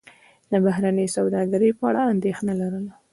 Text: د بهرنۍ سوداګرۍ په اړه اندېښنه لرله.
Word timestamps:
د 0.51 0.53
بهرنۍ 0.65 1.07
سوداګرۍ 1.17 1.71
په 1.79 1.83
اړه 1.89 2.01
اندېښنه 2.13 2.53
لرله. 2.61 2.93